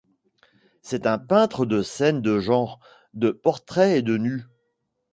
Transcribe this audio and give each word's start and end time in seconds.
C'est 0.81 1.05
un 1.05 1.19
peintre 1.19 1.67
de 1.67 1.83
scènes 1.83 2.23
de 2.23 2.39
genre, 2.39 2.79
de 3.13 3.29
portraits 3.29 3.95
et 3.99 4.01
de 4.01 4.17
nus. 4.17 4.45